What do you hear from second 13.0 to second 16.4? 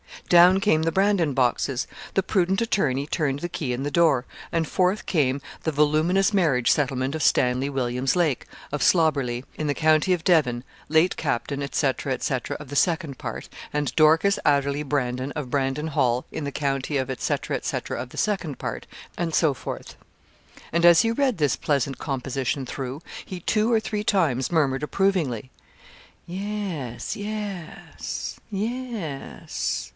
part, and Dorcas Adderley Brandon, of Brandon Hall,